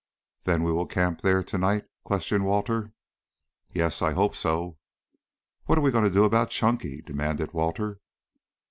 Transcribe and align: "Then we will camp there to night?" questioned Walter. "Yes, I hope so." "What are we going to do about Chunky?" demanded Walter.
"Then 0.45 0.63
we 0.63 0.71
will 0.71 0.87
camp 0.87 1.21
there 1.21 1.43
to 1.43 1.57
night?" 1.59 1.85
questioned 2.03 2.43
Walter. 2.47 2.91
"Yes, 3.71 4.01
I 4.01 4.13
hope 4.13 4.35
so." 4.35 4.79
"What 5.65 5.77
are 5.77 5.81
we 5.81 5.91
going 5.91 6.05
to 6.05 6.09
do 6.09 6.23
about 6.23 6.49
Chunky?" 6.49 7.03
demanded 7.03 7.53
Walter. 7.53 7.99